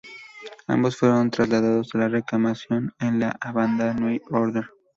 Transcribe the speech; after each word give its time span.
Ambos 0.65 0.97
fueron 0.97 1.29
trasladados 1.29 1.93
a 1.93 1.99
la 1.99 2.07
re-encarnación 2.07 2.91
de 2.99 3.11
la 3.11 3.37
banda 3.53 3.93
New 3.93 4.19
Order. 4.31 4.67